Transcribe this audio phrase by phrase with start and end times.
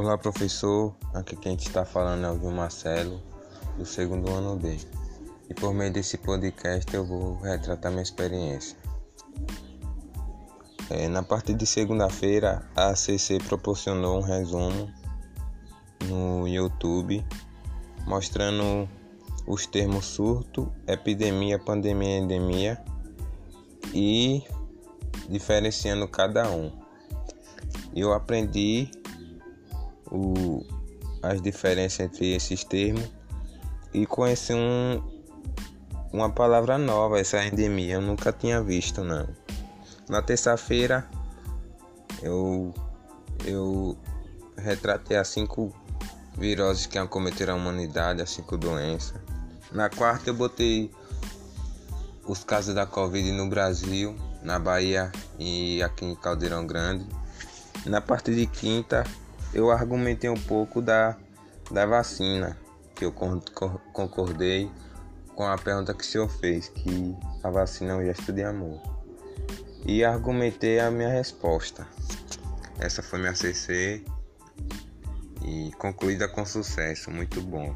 [0.00, 0.94] Olá, professor.
[1.12, 3.20] Aqui quem está falando é o Gil Marcelo,
[3.76, 4.78] do segundo ano B.
[5.50, 8.78] E por meio desse podcast eu vou retratar minha experiência.
[10.88, 14.88] É, na parte de segunda-feira, a ACC proporcionou um resumo
[16.04, 17.26] no YouTube
[18.06, 18.88] mostrando
[19.48, 22.84] os termos surto, epidemia, pandemia, endemia
[23.92, 24.44] e
[25.28, 26.70] diferenciando cada um.
[27.92, 28.92] Eu aprendi
[30.10, 30.64] o,
[31.22, 33.04] as diferenças entre esses termos
[33.92, 35.02] e conheci um,
[36.12, 37.94] uma palavra nova, essa endemia.
[37.94, 39.28] Eu nunca tinha visto, não.
[40.08, 41.08] Na terça-feira
[42.22, 42.72] eu,
[43.44, 43.96] eu
[44.56, 45.72] retratei as cinco
[46.36, 49.20] viroses que acometeram a humanidade, as cinco doenças.
[49.72, 50.90] Na quarta eu botei
[52.26, 57.06] os casos da Covid no Brasil, na Bahia e aqui em Caldeirão Grande.
[57.84, 59.04] Na parte de quinta
[59.52, 61.16] eu argumentei um pouco da,
[61.70, 62.56] da vacina,
[62.94, 64.70] que eu concordei
[65.34, 68.80] com a pergunta que o senhor fez, que a vacina é um gesto de amor.
[69.86, 71.86] E argumentei a minha resposta.
[72.78, 74.04] Essa foi minha CC
[75.44, 77.74] e concluída com sucesso, muito bom.